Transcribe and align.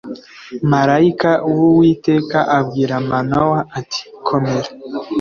Marayika 0.71 1.31
w 1.55 1.57
Uwiteka 1.69 2.39
abwira 2.57 2.95
Manowa 3.09 3.59
ati 3.79 4.01
komera 4.25 4.69